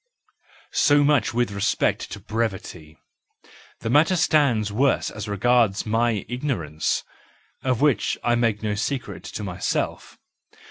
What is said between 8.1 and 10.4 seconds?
I make no secret to myself.